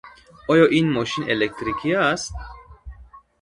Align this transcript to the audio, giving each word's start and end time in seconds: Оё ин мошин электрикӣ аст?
Оё 0.51 0.65
ин 0.79 0.87
мошин 0.95 1.23
электрикӣ 1.33 1.91
аст? 2.11 2.33